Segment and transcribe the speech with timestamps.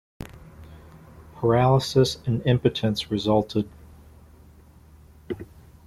[1.35, 3.69] Paralysis and impotence resulted.